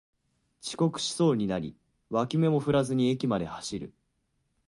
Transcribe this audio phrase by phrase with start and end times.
[0.61, 1.75] 遅刻しそうになり
[2.09, 3.93] 脇目も振らずに駅まで走る